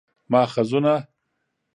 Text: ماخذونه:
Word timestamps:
ماخذونه: 0.31 0.95